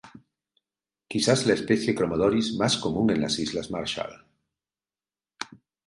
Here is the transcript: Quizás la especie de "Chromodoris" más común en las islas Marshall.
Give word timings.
Quizás 1.11 1.45
la 1.45 1.53
especie 1.53 1.93
de 1.93 1.95
"Chromodoris" 1.99 2.55
más 2.55 2.75
común 2.77 3.11
en 3.11 3.21
las 3.21 3.37
islas 3.37 3.69
Marshall. 3.69 4.25